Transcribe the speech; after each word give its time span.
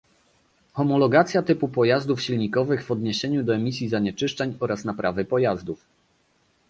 Homologacja 0.73 1.41
typu 1.43 1.67
pojazdów 1.67 2.21
silnikowych 2.21 2.83
w 2.85 2.91
odniesieniu 2.91 3.43
do 3.43 3.55
emisji 3.55 3.89
zanieczyszczeń 3.89 4.57
oraz 4.59 4.85
naprawy 4.85 5.25
pojazdów 5.25 5.85